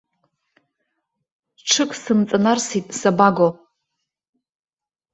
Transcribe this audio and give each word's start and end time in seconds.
Ҽык 1.69 1.91
сымҵанарсит 2.01 2.87
сабаго? 2.99 3.49